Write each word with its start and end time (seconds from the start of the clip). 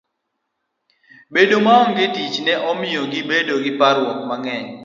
Bedo 1.33 1.57
maonge 1.65 2.05
tich 2.13 2.37
ne 2.45 2.53
miyo 2.79 3.01
gibedo 3.13 3.53
gi 3.63 3.71
parruok 3.79 4.19
mang'eny. 4.29 4.67